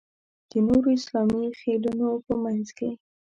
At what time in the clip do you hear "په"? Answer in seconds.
2.25-2.33